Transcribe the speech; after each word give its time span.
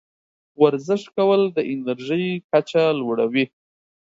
ورزش 0.61 1.03
کول 1.15 1.41
د 1.55 1.57
انرژۍ 1.71 2.27
کچه 2.51 2.83
لوړوي. 2.99 3.45